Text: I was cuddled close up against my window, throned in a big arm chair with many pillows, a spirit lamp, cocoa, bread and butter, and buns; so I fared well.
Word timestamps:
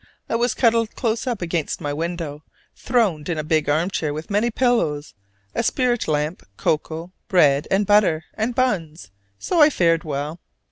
I 0.27 0.35
was 0.35 0.55
cuddled 0.55 0.95
close 0.95 1.27
up 1.27 1.43
against 1.43 1.79
my 1.79 1.93
window, 1.93 2.43
throned 2.75 3.29
in 3.29 3.37
a 3.37 3.43
big 3.43 3.69
arm 3.69 3.91
chair 3.91 4.15
with 4.15 4.31
many 4.31 4.49
pillows, 4.49 5.13
a 5.53 5.61
spirit 5.61 6.07
lamp, 6.07 6.41
cocoa, 6.57 7.11
bread 7.27 7.67
and 7.69 7.85
butter, 7.85 8.23
and 8.33 8.55
buns; 8.55 9.11
so 9.37 9.61
I 9.61 9.69
fared 9.69 10.03
well. 10.03 10.39